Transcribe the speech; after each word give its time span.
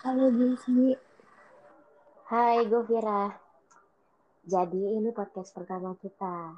Halo 0.00 0.32
Jessi, 0.32 0.96
Hai 2.32 2.64
Govira, 2.72 3.36
jadi 4.48 4.96
ini 4.96 5.12
podcast 5.12 5.52
pertama 5.52 5.92
kita. 6.00 6.56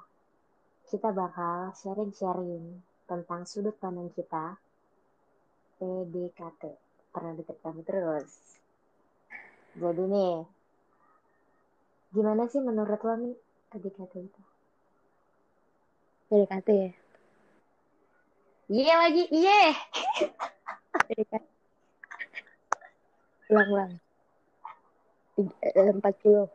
Kita 0.86 1.10
bakal 1.10 1.74
sharing-sharing 1.74 2.78
tentang 3.02 3.42
sudut 3.42 3.74
pandang 3.82 4.14
kita 4.14 4.54
PDKT. 5.74 6.62
Pernah 7.10 7.34
deket 7.34 7.58
kamu 7.66 7.82
terus. 7.82 8.30
Jadi 9.74 10.02
nih, 10.06 10.46
gimana 12.14 12.46
sih 12.46 12.62
menurut 12.62 13.02
lo 13.02 13.14
nih 13.26 13.34
PDKT 13.74 14.14
itu? 14.22 14.42
PDKT 16.30 16.68
ya? 16.70 16.90
Iya 18.70 18.94
lagi, 19.02 19.24
iya. 19.34 19.74
PDKT. 21.10 21.51
Ulang-ulang. 23.52 24.00
Empat 25.76 26.14
puluh. 26.24 26.48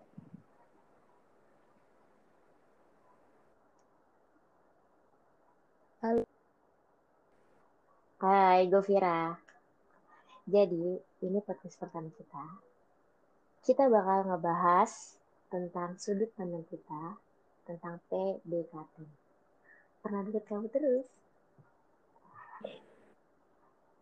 Halo. 6.01 6.25
Hai 8.17 8.65
Govira. 8.65 9.37
Jadi, 10.49 10.97
ini 11.21 11.37
podcast 11.45 11.77
pertama 11.77 12.09
kita. 12.17 12.65
Kita 13.61 13.85
bakal 13.93 14.33
ngebahas 14.33 15.21
tentang 15.53 16.01
sudut 16.01 16.33
pandang 16.33 16.65
kita 16.65 17.13
tentang 17.69 18.01
PDKT. 18.09 19.05
Pernah 20.01 20.25
deket 20.25 20.49
kamu 20.49 20.65
terus? 20.73 21.05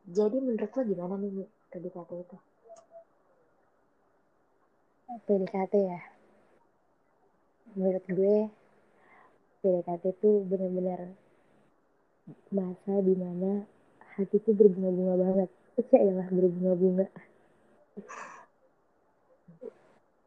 Jadi 0.07 0.37
menurut 0.39 0.71
lo 0.71 0.81
gimana 0.87 1.19
nih 1.19 1.43
PDKT 1.75 2.11
itu? 2.23 2.54
PDKT 5.23 5.73
ya? 5.79 6.01
Menurut 7.75 8.03
gue, 8.11 8.37
PDKT 9.63 10.03
itu 10.11 10.29
benar-benar 10.43 11.15
masa 12.51 12.93
di 12.99 13.15
mana 13.15 13.63
hati 14.15 14.39
tuh 14.43 14.51
berbunga-bunga 14.51 15.15
banget. 15.15 15.49
Cek 15.75 16.01
ya 16.03 16.13
lah 16.15 16.27
berbunga-bunga. 16.31 17.07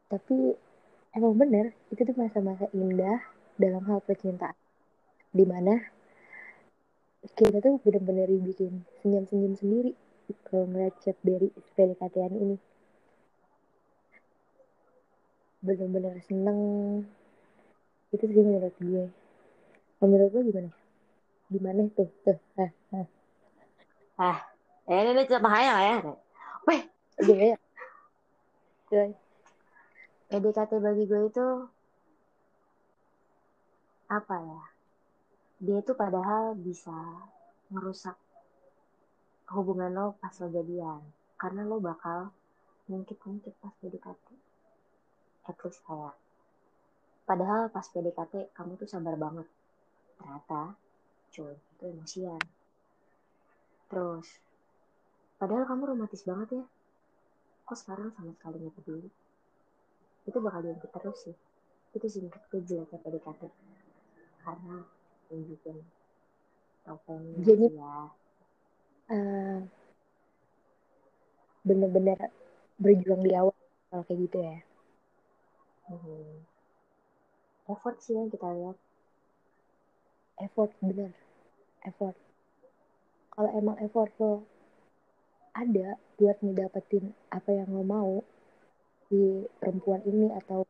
Tapi 0.09 0.37
emang 1.13 1.35
bener, 1.37 1.77
itu 1.93 2.01
tuh 2.01 2.17
masa-masa 2.17 2.69
indah 2.73 3.21
dalam 3.61 3.85
hal 3.85 4.01
percintaan. 4.01 4.57
Di 5.33 5.45
mana 5.45 5.77
kita 7.37 7.61
tuh 7.61 7.77
bener-bener 7.85 8.31
bikin 8.41 8.89
senyum-senyum 9.05 9.53
sendiri 9.59 9.93
kalau 10.49 10.65
ngeliat 10.65 10.97
chat 11.05 11.17
dari 11.21 11.53
PDKT 11.77 12.15
ini. 12.41 12.57
Bener-bener 15.59 16.15
seneng. 16.27 16.61
Itu 18.15 18.25
sih 18.25 18.43
menurut 18.43 18.75
gue. 18.79 19.07
Menurut 19.99 20.31
lo 20.31 20.41
gimana? 20.47 20.71
Gimana 21.51 21.81
tuh? 21.93 22.09
Tuh, 22.23 22.39
ah, 22.61 22.71
ah. 22.95 23.07
Ah, 24.19 24.39
ini 24.91 25.15
nih 25.15 25.27
coba 25.31 25.59
ya. 25.59 25.75
Weh, 26.67 26.83
Gimana 27.19 27.45
ya? 27.55 27.59
Coy. 28.89 29.11
PDKT 30.29 30.73
bagi 30.79 31.05
gue 31.09 31.21
itu 31.29 31.47
apa 34.09 34.37
ya? 34.41 34.63
Dia 35.59 35.79
itu 35.83 35.93
padahal 35.93 36.55
bisa 36.55 36.95
merusak 37.69 38.17
hubungan 39.51 39.93
lo 39.93 40.07
pas 40.23 40.33
lo 40.41 40.49
jadian. 40.49 41.03
Karena 41.37 41.67
lo 41.67 41.83
bakal 41.83 42.33
ngungkit-ngungkit 42.89 43.55
pas 43.61 43.75
PDKT. 43.83 44.48
At 45.49 45.57
least 45.65 45.81
kayak. 45.89 46.15
Padahal 47.25 47.73
pas 47.73 47.85
PDKT 47.89 48.53
kamu 48.53 48.77
tuh 48.81 48.89
sabar 48.89 49.17
banget. 49.17 49.49
Ternyata 50.21 50.77
cowok 51.33 51.57
itu 51.57 51.85
emosian. 51.89 52.41
Terus, 53.89 54.29
padahal 55.41 55.65
kamu 55.65 55.97
romantis 55.97 56.25
banget 56.29 56.49
ya. 56.61 56.65
Kok 57.65 57.77
sekarang 57.77 58.09
sama 58.17 58.33
sekali 58.37 58.65
gak 58.65 58.77
peduli? 58.81 59.09
Itu 60.29 60.39
bakal 60.45 60.61
diungkit 60.65 60.93
terus 60.93 61.19
sih. 61.25 61.37
Itu 61.97 62.07
sih 62.09 62.21
menurut 62.25 62.45
gue 62.53 62.61
jeleknya 62.65 62.99
PDKT. 63.01 63.43
Karena 64.45 64.77
nunjukin 65.29 65.77
topengnya 66.85 67.41
Jadi 67.45 67.67
ya. 67.77 67.97
uh, 69.13 69.61
bener-bener 71.65 72.19
berjuang 72.81 73.21
di 73.21 73.33
awal 73.37 73.53
kalau 73.93 74.05
kayak 74.09 74.21
gitu 74.25 74.39
ya. 74.41 74.57
Hmm. 75.89 76.45
Effort 77.65 77.97
sih 78.05 78.13
yang 78.13 78.29
kita 78.29 78.45
lihat. 78.45 78.77
Effort 80.37 80.69
bener, 80.85 81.17
effort. 81.89 82.13
Kalau 83.33 83.51
emang 83.57 83.81
effort 83.81 84.13
lo 84.21 84.45
ada 85.57 85.97
buat 86.21 86.37
ngedapetin 86.45 87.17
apa 87.33 87.51
yang 87.57 87.73
lo 87.73 87.83
mau 87.83 88.21
di 89.09 89.49
perempuan 89.57 90.05
ini 90.05 90.29
atau 90.37 90.69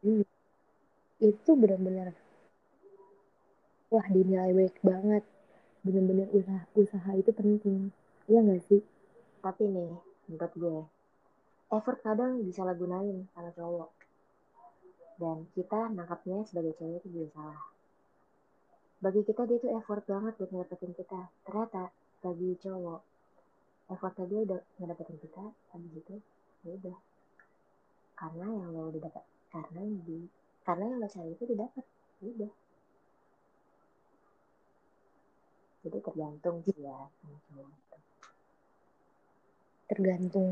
ini, 0.00 0.24
itu 1.20 1.50
bener-bener 1.52 2.16
wah 3.92 4.06
dinilai 4.08 4.56
baik 4.56 4.80
banget. 4.80 5.24
Bener-bener 5.84 6.28
usaha 6.32 6.64
usaha 6.72 7.10
itu 7.20 7.30
penting. 7.36 7.92
Iya 8.28 8.40
gak 8.44 8.64
sih? 8.64 8.80
Tapi 9.44 9.68
nih, 9.68 9.92
menurut 10.28 10.52
gue, 10.56 10.80
effort 11.72 11.98
kadang 12.00 12.44
bisa 12.44 12.64
lah 12.64 12.72
gunain 12.72 13.28
sama 13.32 13.52
cowok. 13.52 13.97
Dan 15.18 15.50
kita 15.52 15.90
nangkapnya 15.90 16.46
sebagai 16.46 16.78
cewek 16.78 17.02
itu 17.02 17.08
juga 17.10 17.28
salah. 17.34 17.62
Bagi 18.98 19.22
kita 19.26 19.46
dia 19.46 19.58
tuh 19.58 19.74
effort 19.78 20.02
banget 20.06 20.34
buat 20.38 20.50
ngedapetin 20.50 20.94
kita. 20.94 21.20
Ternyata 21.46 21.90
bagi 22.22 22.50
cowok, 22.62 23.00
effortnya 23.90 24.24
dia 24.26 24.40
udah 24.46 24.60
ngedapetin 24.78 25.18
kita, 25.22 25.44
habis 25.74 25.92
itu 25.94 26.14
ya 26.66 26.70
udah. 26.74 26.98
Karena 28.18 28.46
yang 28.46 28.70
lo 28.74 28.90
udah 28.90 29.02
dapat, 29.06 29.24
karena 29.54 29.80
yang 29.86 29.98
di, 30.02 30.18
karena 30.66 30.84
yang 30.90 30.98
lo 30.98 31.08
cari 31.10 31.30
itu 31.30 31.42
udah 31.46 31.58
dapat, 31.66 31.84
ya 32.22 32.28
udah. 32.34 32.52
Jadi 35.86 35.98
tergantung 36.02 36.56
sih 36.66 36.76
ya 36.82 36.98
sama 37.22 37.38
cowok. 37.46 37.70
Tergantung 39.88 40.50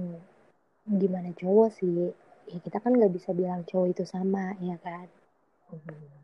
gimana 0.87 1.31
cowok 1.35 1.69
sih. 1.75 2.15
Ya 2.47 2.59
kita 2.63 2.79
kan 2.79 2.95
nggak 2.95 3.15
bisa 3.15 3.35
bilang 3.35 3.67
cowok 3.67 3.89
itu 3.91 4.05
sama, 4.07 4.55
ya 4.63 4.79
kan? 4.79 5.07
Hmm. 5.71 6.15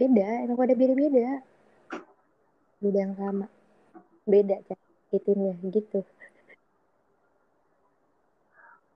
Beda, 0.00 0.48
emang 0.48 0.56
pada 0.56 0.72
beda-beda. 0.72 1.44
Beda 2.80 2.98
yang 3.04 3.16
sama. 3.20 3.46
Beda 4.24 4.56
cara 4.64 4.80
hitinnya 5.12 5.52
gitu. 5.60 6.00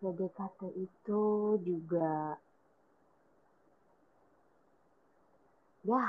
PDKT 0.05 0.61
itu 0.77 1.23
juga 1.65 2.37
ya 5.85 6.05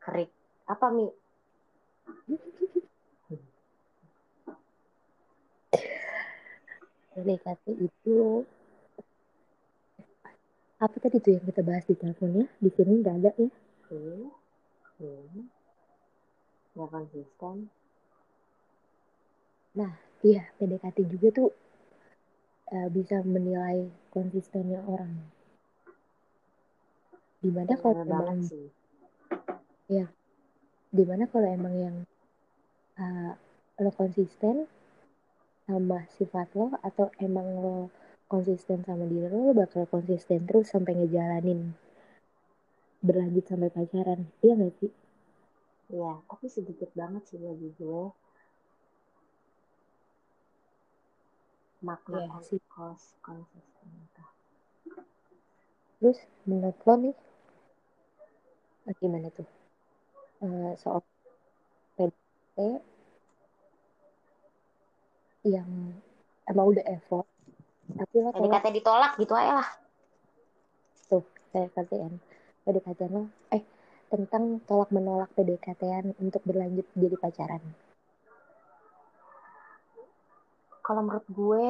kerik 0.00 0.32
apa 0.64 0.86
mi 0.88 1.04
PDKT 7.12 7.76
itu 7.76 8.48
apa 10.82 10.98
tadi 10.98 11.22
tuh 11.22 11.38
yang 11.38 11.46
kita 11.46 11.62
bahas 11.62 11.86
di 11.86 11.94
teleponnya 11.94 12.50
di 12.58 12.70
sini 12.74 12.92
nggak 12.98 13.16
ada 13.22 13.30
ya 13.38 13.48
hmm. 13.94 14.26
Hmm. 14.98 15.46
nggak 16.74 16.90
konsisten 16.90 17.70
nah 19.78 19.94
iya 20.26 20.42
PDKT 20.58 20.98
juga 21.06 21.28
tuh 21.30 21.50
uh, 22.74 22.88
bisa 22.90 23.22
menilai 23.22 23.86
konsistennya 24.10 24.82
orang 24.82 25.22
di 27.42 27.50
mana 27.50 27.78
kalau 27.78 28.02
emang 28.02 28.42
sih. 28.42 28.66
ya 29.86 30.10
di 30.90 31.02
mana 31.06 31.30
kalau 31.30 31.46
emang 31.46 31.74
yang 31.78 31.96
uh, 32.98 33.38
lo 33.78 33.90
konsisten 33.94 34.66
sama 35.62 36.10
sifat 36.18 36.50
lo 36.58 36.74
atau 36.82 37.06
emang 37.22 37.46
lo 37.62 38.01
konsisten 38.32 38.80
sama 38.88 39.04
diri 39.04 39.28
lo, 39.28 39.52
lo 39.52 39.52
bakal 39.52 39.84
konsisten 39.84 40.48
terus 40.48 40.72
sampai 40.72 40.96
ngejalanin 40.96 41.76
berlanjut 43.04 43.44
sampai 43.44 43.68
pacaran 43.68 44.20
iya 44.40 44.56
gak 44.56 44.72
sih 44.80 44.92
Iya, 45.92 46.24
tapi 46.24 46.48
sedikit 46.48 46.88
banget 46.96 47.20
sih 47.28 47.36
bagi 47.36 47.68
gue 47.76 48.02
makna 51.84 52.24
yeah, 52.24 52.40
sih. 52.40 52.62
kos 52.72 53.18
konsisten 53.20 53.86
itu. 53.92 54.24
Terus 56.00 56.18
menurut 56.48 56.78
lo 56.88 56.94
nih 56.96 57.16
gimana 58.98 59.28
tuh 59.30 59.46
uh, 60.42 60.72
soal 60.80 61.04
PDKT 61.94 62.58
yang 65.46 65.68
emang 66.48 66.66
udah 66.72 66.84
effort 66.88 67.28
PDKT 68.00 68.66
ditolak 68.80 69.12
gitu 69.20 69.32
aja 69.36 69.60
lah. 69.60 69.68
Tuh 71.08 71.24
kayak 71.52 71.72
KTN 71.76 72.12
PDKT 72.64 73.00
lo 73.12 73.28
eh 73.52 73.62
tentang 74.12 74.60
tolak 74.68 74.92
menolak 74.92 75.32
PDKT-an 75.32 76.16
untuk 76.20 76.44
berlanjut 76.44 76.84
jadi 76.92 77.16
pacaran. 77.16 77.62
Kalau 80.82 81.00
menurut 81.06 81.26
gue 81.30 81.66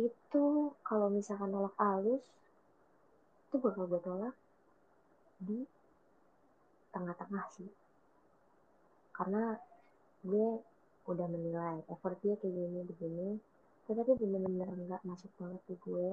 itu 0.00 0.46
kalau 0.80 1.06
misalkan 1.12 1.52
nolak 1.52 1.76
halus 1.76 2.24
itu 3.50 3.56
bakal 3.58 3.86
gue 3.90 4.00
tolak 4.02 4.36
di 5.42 5.66
tengah-tengah 6.90 7.46
sih. 7.54 7.70
Karena 9.14 9.58
gue 10.26 10.48
udah 11.08 11.26
menilai 11.30 11.80
effort 11.88 12.16
dia 12.20 12.36
kayak 12.36 12.52
gini 12.52 12.80
begini. 12.84 13.28
Tetapi 13.88 14.18
bener-bener 14.20 14.68
nggak 14.68 15.02
masuk 15.06 15.32
banget 15.40 15.62
di 15.68 15.76
gue. 15.80 16.10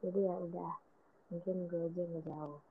Jadi 0.00 0.20
ya 0.24 0.34
udah 0.36 0.72
mungkin 1.32 1.56
gue 1.68 1.82
aja 1.88 2.02
ngejauh. 2.08 2.62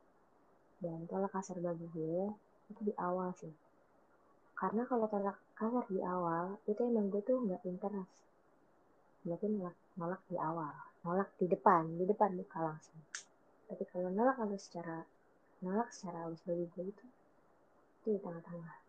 Dan 0.81 1.05
tolak 1.07 1.31
kasar 1.31 1.57
bagi 1.61 1.87
gue 1.93 2.31
itu 2.71 2.81
di 2.81 2.93
awal 2.97 3.31
sih. 3.37 3.53
Karena 4.57 4.83
kalau 4.87 5.05
tolak 5.09 5.37
kasar 5.55 5.85
di 5.89 5.99
awal 6.01 6.57
itu 6.65 6.81
emang 6.81 7.11
gue 7.13 7.21
tuh 7.21 7.37
nggak 7.41 7.61
interest. 7.67 8.15
Berarti 9.23 9.45
nolak 9.49 9.77
nolak 9.95 10.21
di 10.27 10.37
awal. 10.39 10.73
Nolak 11.03 11.29
di 11.39 11.45
depan 11.47 11.99
di 11.99 12.03
depan 12.07 12.35
muka 12.35 12.59
langsung. 12.59 12.99
Tapi 13.69 13.83
kalau 13.87 14.11
nolak 14.11 14.35
harus 14.39 14.61
secara 14.65 15.05
nolak 15.63 15.87
secara 15.95 16.27
halus 16.27 16.43
bagi 16.43 16.67
gue 16.75 16.85
itu 16.91 17.05
itu 18.03 18.11
di 18.11 18.19
tengah-tengah 18.19 18.82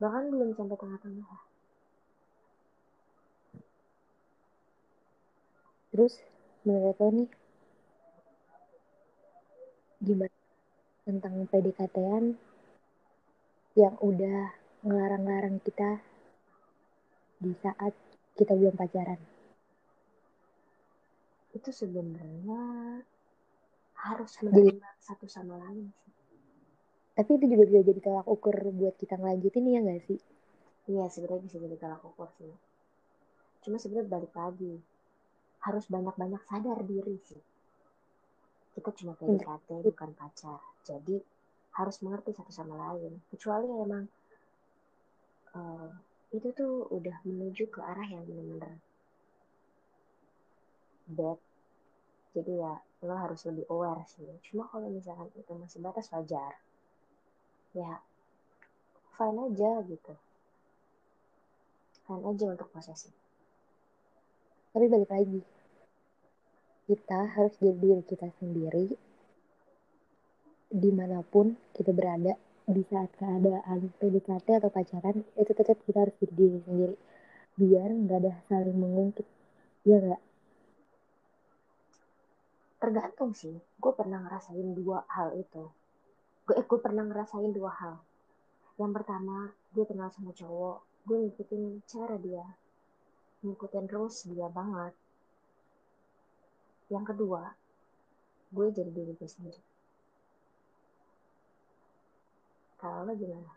bahkan 0.00 0.32
belum 0.32 0.56
sampai 0.56 0.80
tengah-tengah. 0.80 1.40
Terus 5.92 6.14
menurut 6.64 6.96
lo 6.96 7.08
nih 7.12 7.30
gimana 10.00 10.36
tentang 11.04 11.44
PDKT-an 11.52 12.24
yang 13.76 13.94
udah 14.00 14.56
ngelarang-larang 14.80 15.60
kita 15.60 16.00
di 17.36 17.52
saat 17.60 17.92
kita 18.40 18.56
belum 18.56 18.80
pacaran? 18.80 19.20
Itu 21.52 21.68
sebenarnya 21.76 22.62
harus 24.00 24.32
menerima 24.40 24.88
satu 25.04 25.28
sama 25.28 25.60
lain 25.60 25.92
sih 25.92 26.19
tapi 27.20 27.36
itu 27.36 27.52
juga 27.52 27.68
bisa 27.68 27.84
jadi 27.84 28.00
tolak 28.00 28.24
ukur 28.24 28.56
buat 28.72 28.96
kita 28.96 29.20
ngelanjutin 29.20 29.68
ya 29.68 29.84
nggak 29.84 30.08
sih? 30.08 30.16
Iya 30.88 31.04
sebenarnya 31.12 31.44
bisa 31.44 31.60
jadi 31.60 31.76
tolak 31.76 32.00
ukur 32.00 32.32
sih. 32.40 32.48
Cuma 33.60 33.76
sebenarnya 33.76 34.08
balik 34.08 34.32
lagi 34.32 34.80
harus 35.60 35.84
banyak-banyak 35.92 36.40
sadar 36.48 36.80
diri 36.80 37.20
sih. 37.28 37.36
Kita 38.72 38.88
cuma 38.96 39.12
PDKT 39.20 39.84
bukan 39.84 40.16
pacar. 40.16 40.64
Jadi 40.88 41.20
harus 41.76 42.00
mengerti 42.00 42.32
satu 42.32 42.48
sama 42.56 42.88
lain. 42.88 43.20
Kecuali 43.28 43.68
emang 43.68 44.08
uh, 45.52 45.92
itu 46.32 46.48
tuh 46.56 46.88
udah 46.88 47.20
menuju 47.28 47.68
ke 47.68 47.84
arah 47.84 48.08
yang 48.08 48.24
benar-benar 48.24 48.80
bad. 51.12 51.36
Jadi 52.32 52.64
ya 52.64 52.80
lo 53.04 53.12
harus 53.12 53.44
lebih 53.44 53.68
aware 53.68 54.08
sih. 54.08 54.24
Cuma 54.48 54.64
kalau 54.72 54.88
misalkan 54.88 55.28
itu 55.36 55.52
masih 55.52 55.84
batas 55.84 56.08
wajar 56.16 56.56
ya 57.76 58.02
fine 59.14 59.38
aja 59.50 59.70
gitu. 59.86 60.12
Fine 62.06 62.24
aja 62.26 62.44
untuk 62.54 62.68
posesif 62.74 63.14
tapi 64.70 64.86
balik 64.86 65.10
lagi 65.10 65.40
kita 66.86 67.20
harus 67.34 67.54
jadi 67.58 67.74
diri 67.74 68.02
kita 68.06 68.30
sendiri 68.38 68.86
di 70.70 70.90
mana 70.94 71.26
pun 71.26 71.58
kita 71.74 71.90
berada 71.90 72.38
di 72.70 72.82
saat 72.86 73.10
keadaan 73.18 73.90
PDKT 73.98 74.62
atau 74.62 74.70
pacaran 74.70 75.26
itu 75.34 75.50
tetap 75.50 75.74
kita 75.82 76.06
harus 76.06 76.14
jadi 76.22 76.34
diri 76.38 76.58
sendiri. 76.62 76.96
Biar 77.58 77.90
nggak 77.90 78.18
ada 78.22 78.32
saling 78.46 78.78
mengungkit 78.78 79.26
ya 79.82 79.98
nggak? 79.98 80.22
Tergantung 82.78 83.34
sih 83.34 83.58
gue 83.58 83.92
pernah 83.98 84.22
ngerasain 84.22 84.70
dua 84.78 85.02
hal 85.10 85.34
itu 85.34 85.66
gue 86.50 86.66
gue 86.66 86.80
pernah 86.82 87.06
ngerasain 87.06 87.54
dua 87.54 87.70
hal. 87.78 87.94
Yang 88.74 88.90
pertama 88.98 89.54
gue 89.70 89.86
kenal 89.86 90.10
sama 90.10 90.34
cowok. 90.34 90.82
Gue 91.06 91.30
ngikutin 91.30 91.86
cara 91.86 92.18
dia. 92.18 92.42
Ngikutin 93.46 93.86
rules 93.86 94.26
dia 94.26 94.50
banget. 94.50 94.90
Yang 96.90 97.14
kedua 97.14 97.54
gue 98.50 98.66
jadi 98.74 98.90
diri 98.90 99.14
gue 99.14 99.30
sendiri. 99.30 99.62
Kalau 102.82 103.06
lo 103.06 103.14
gimana? 103.14 103.52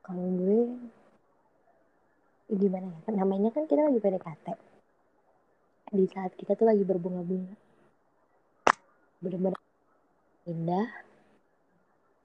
Kalau 0.00 0.24
gue 0.24 0.60
gimana 2.48 2.88
ya? 2.88 3.12
Namanya 3.12 3.52
kan 3.52 3.68
kita 3.68 3.92
lagi 3.92 4.00
PDKT 4.00 4.46
di 5.92 6.08
saat 6.08 6.32
kita 6.32 6.56
tuh 6.56 6.64
lagi 6.64 6.80
berbunga-bunga. 6.80 7.52
Bener-bener 9.20 9.61
indah 10.42 10.90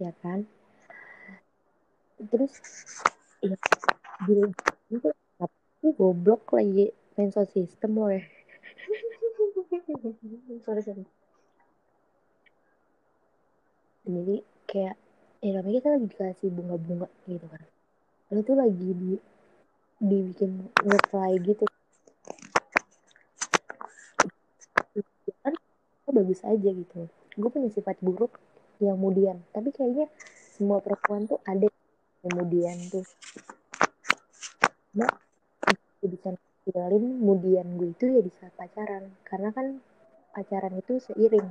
ya 0.02 0.10
kan? 0.22 0.46
Terus 2.18 2.54
ya 3.46 3.54
dulu 4.26 4.50
itu 4.90 5.10
tapi 5.38 5.88
goblok 5.94 6.50
lagi 6.58 6.90
main 7.14 7.30
sound 7.30 7.50
system 7.54 7.98
loh 7.98 8.10
ya. 8.10 8.22
Sorry 10.66 10.82
sorry. 10.82 11.06
Jadi 14.08 14.36
kayak 14.66 14.96
ya 15.44 15.52
namanya 15.54 15.78
kita 15.78 15.90
lagi 15.94 16.08
dikasih 16.10 16.50
bunga-bunga 16.50 17.08
gitu 17.30 17.46
kan. 17.46 17.62
Lo 18.34 18.42
tuh 18.42 18.58
lagi 18.58 18.90
di 18.98 19.14
dibikin 20.02 20.66
nge-fly 20.82 21.38
gitu. 21.46 21.66
Kan 25.46 25.54
bagus 26.08 26.42
aja 26.42 26.70
gitu 26.74 27.06
gue 27.38 27.50
punya 27.54 27.70
sifat 27.70 28.02
buruk 28.02 28.34
yang 28.82 28.98
kemudian 28.98 29.38
tapi 29.54 29.70
kayaknya 29.70 30.10
semua 30.58 30.82
perempuan 30.82 31.30
tuh 31.30 31.38
ada 31.46 31.70
kemudian 32.26 32.78
tuh. 32.90 33.06
Nah 34.98 35.14
gue 36.02 36.10
bisa 36.10 36.34
ngejalin 36.34 37.22
kemudian 37.22 37.66
gue 37.78 37.94
itu 37.94 38.06
ya 38.10 38.22
di 38.26 38.32
saat 38.42 38.54
pacaran. 38.58 39.14
Karena 39.22 39.54
kan 39.54 39.78
pacaran 40.34 40.74
itu 40.82 40.98
seiring 40.98 41.46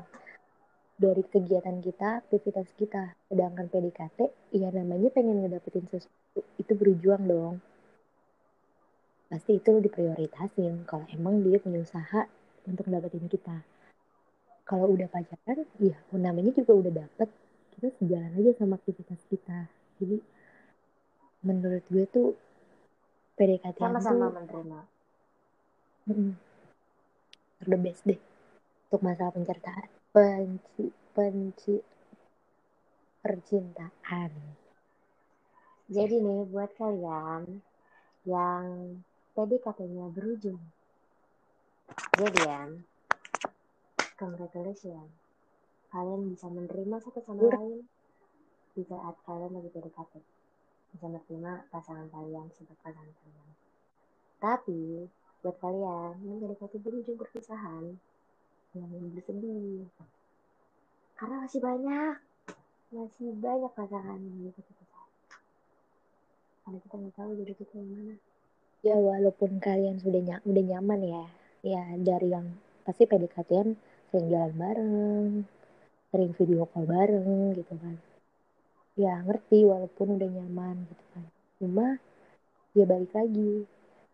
dari 0.98 1.22
kegiatan 1.22 1.78
kita 1.78 2.26
aktivitas 2.26 2.66
kita. 2.74 3.14
Sedangkan 3.30 3.70
PDKT 3.70 4.18
ya 4.58 4.74
namanya 4.74 5.14
pengen 5.14 5.46
ngedapetin 5.46 5.86
sesuatu 5.86 6.42
itu 6.58 6.72
berjuang 6.74 7.24
dong. 7.30 7.54
Pasti 9.30 9.58
itu 9.58 9.70
diprioritasin 9.78 10.86
kalau 10.86 11.06
emang 11.14 11.46
dia 11.46 11.62
punya 11.62 11.82
usaha 11.82 12.26
untuk 12.66 12.90
dapetin 12.90 13.30
kita 13.30 13.75
kalau 14.66 14.90
udah 14.98 15.06
pacaran 15.06 15.62
ya 15.78 15.94
namanya 16.10 16.50
juga 16.50 16.74
udah 16.74 16.92
dapet. 17.06 17.30
Kita 17.78 17.88
sejalan 18.02 18.34
aja 18.34 18.50
sama 18.58 18.74
aktivitas 18.82 19.20
kita. 19.30 19.70
Jadi 20.02 20.18
menurut 21.46 21.84
gue 21.86 22.04
tuh 22.10 22.34
PDKT 23.38 23.78
sama-sama 23.78 24.34
menerima. 24.34 24.80
Mm, 26.10 26.34
the 27.70 27.78
best 27.78 28.02
deh. 28.02 28.18
Untuk 28.90 29.00
masalah 29.06 29.30
pencertaan 29.30 29.88
penci 30.10 30.90
penci 31.14 31.76
percintaan. 33.22 34.32
Jadi 35.86 36.18
nih 36.18 36.42
buat 36.50 36.74
kalian 36.74 37.62
yang 38.26 38.64
PDKT-nya 39.38 40.10
berujung. 40.10 40.58
Jadian 42.18 42.82
congratulations. 44.16 45.12
Kalian 45.92 46.32
bisa 46.32 46.50
menerima 46.50 46.96
satu 47.00 47.22
sama 47.22 47.46
Udah. 47.46 47.60
lain 47.60 47.86
di 48.76 48.82
saat 48.84 49.16
kalian 49.24 49.52
lagi 49.56 49.68
PDKT 49.72 50.12
bisa 50.92 51.06
menerima 51.08 51.52
pasangan 51.72 52.08
kalian 52.12 52.48
sebagai 52.52 52.76
pasangan 52.84 53.14
kalian. 53.22 53.48
Tapi 54.40 54.82
buat 55.40 55.56
kalian 55.60 56.12
yang 56.24 56.38
PDKT 56.42 56.74
berujung 56.82 57.16
perpisahan 57.16 57.96
jangan 58.74 59.08
bersedih. 59.14 59.88
Karena 61.16 61.36
masih 61.44 61.60
banyak 61.62 62.14
masih 62.86 63.28
banyak 63.40 63.72
pasangan 63.72 64.18
yang 64.20 64.50
gitu 64.50 64.60
karena 66.66 66.82
kita 66.82 66.94
nggak 66.98 67.14
tahu 67.14 67.30
jodoh 67.38 67.56
kita 67.62 67.74
yang 67.78 67.90
mana. 67.94 68.14
Ya 68.82 68.96
walaupun 68.98 69.50
kalian 69.62 70.02
sudah 70.02 70.18
ny 70.18 70.34
udah 70.42 70.64
nyaman 70.66 71.00
ya. 71.06 71.24
Ya 71.62 71.82
dari 71.94 72.34
yang 72.34 72.58
pasti 72.82 73.06
PDKT-an 73.06 73.78
sering 74.10 74.28
jalan 74.32 74.54
bareng 74.56 75.28
sering 76.10 76.32
video 76.38 76.64
call 76.70 76.86
bareng 76.86 77.54
gitu 77.58 77.74
kan. 77.76 77.96
Ya 78.96 79.20
ngerti 79.26 79.66
walaupun 79.68 80.16
udah 80.16 80.28
nyaman 80.28 80.76
gitu 80.88 81.04
kan. 81.12 81.24
Cuma 81.60 81.86
ya 82.76 82.84
balik 82.84 83.12
lagi 83.12 83.64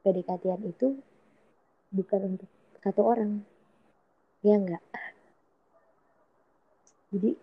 pdkt 0.03 0.45
itu 0.67 0.89
bukan 1.95 2.21
untuk 2.37 2.51
satu 2.83 3.03
orang. 3.07 3.45
Ya 4.43 4.59
enggak 4.59 4.83
jadi 7.13 7.37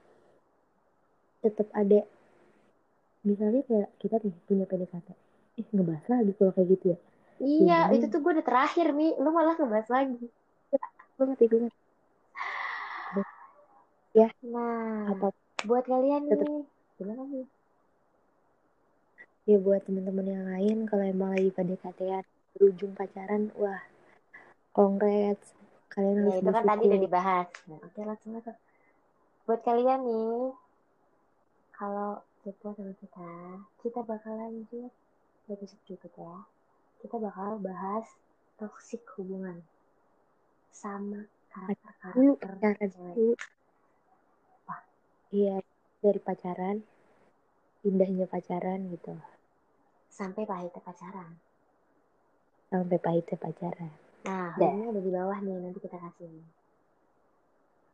tetap 1.46 1.70
ada. 1.78 2.02
Misalnya 3.22 3.62
kayak 3.70 3.90
kita 4.02 4.16
punya 4.50 4.66
PDKT 4.66 5.08
eh 5.60 5.68
ngebahas 5.76 6.06
lagi 6.10 6.32
kalau 6.40 6.52
kayak 6.56 6.68
gitu 6.74 6.86
ya. 6.96 6.98
Iya 7.40 7.78
Ya, 7.88 7.96
itu 7.96 8.06
tuh 8.12 8.20
gue 8.20 8.32
udah 8.36 8.46
terakhir 8.48 8.92
mi. 8.96 9.14
Lu 9.22 9.30
malah 9.30 9.56
ngebahas 9.56 9.88
lagi. 9.94 10.26
Gue 11.16 11.26
ngerti 11.30 11.46
gue 11.46 11.60
ngerti 11.68 11.89
nah 14.44 15.14
apa? 15.14 15.28
buat 15.64 15.84
kalian 15.88 16.28
Tetep. 16.28 16.48
nih. 16.48 16.64
Gimana 17.00 17.24
nih? 17.30 17.48
Ya 19.48 19.58
buat 19.58 19.82
teman-teman 19.88 20.28
yang 20.30 20.46
lain 20.46 20.78
kalau 20.86 21.04
emang 21.04 21.34
lagi 21.34 21.50
PDKT 21.56 22.00
berujung 22.54 22.94
pacaran 22.94 23.54
wah 23.56 23.82
congrats. 24.76 25.56
Kalian 25.90 26.16
ya 26.16 26.22
harus 26.22 26.36
itu 26.44 26.52
kan 26.54 26.64
tadi 26.68 26.84
udah 26.86 27.02
dibahas. 27.02 27.48
Nah, 27.66 27.80
oke 27.82 28.00
langsung 28.06 28.32
aja 28.38 28.54
buat 29.50 29.62
kalian 29.66 30.06
nih 30.06 30.54
kalau 31.74 32.22
kepo 32.46 32.78
sama 32.78 32.94
kita 33.02 33.32
kita 33.82 34.00
bakal 34.06 34.34
lanjut 34.38 34.92
di 35.46 35.50
episode 35.50 35.82
berikutnya. 35.90 36.46
Kita 37.00 37.16
bakal 37.18 37.58
bahas 37.64 38.06
toxic 38.60 39.02
hubungan 39.18 39.64
sama 40.70 41.26
karakter-karakter 41.50 42.94
cewek 42.94 43.40
iya 45.30 45.62
dari 46.02 46.18
pacaran 46.18 46.82
indahnya 47.86 48.26
pacaran 48.26 48.90
gitu. 48.92 49.14
Sampai 50.10 50.44
pahitnya 50.44 50.82
pacaran. 50.84 51.32
Sampai 52.68 52.98
pahitnya 53.00 53.38
pacaran. 53.38 53.94
Nah 54.28 54.52
linknya 54.58 54.86
ada 54.92 55.02
di 55.02 55.12
bawah 55.14 55.38
nih 55.40 55.56
nanti 55.64 55.80
kita 55.80 55.98
kasih. 56.02 56.34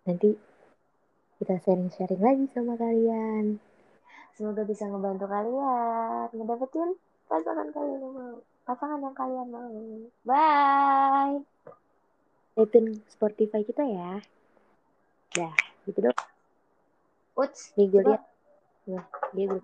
Nanti 0.10 0.30
kita 1.44 1.56
sharing-sharing 1.62 2.22
lagi 2.24 2.46
sama 2.56 2.80
kalian. 2.80 3.60
Semoga 4.36 4.64
bisa 4.64 4.88
ngebantu 4.88 5.28
kalian 5.28 6.28
ngedapetin 6.34 6.90
pasangan 7.26 7.68
kalian 7.74 8.00
yang 8.00 8.14
mau 8.16 8.36
pasangan 8.66 9.00
yang 9.04 9.16
kalian 9.16 9.48
mau. 9.52 9.76
Bye. 10.24 11.44
Tune 12.56 13.04
Spotify 13.12 13.62
kita 13.68 13.84
ya. 13.84 14.24
Dah 15.36 15.56
gitu 15.86 16.10
dong 16.10 16.35
Uts, 17.36 17.76
nih 17.76 17.88
gue 17.92 18.02
coba 18.02 18.16
lihat 18.16 18.24
dia 19.36 19.46
gue 19.52 19.62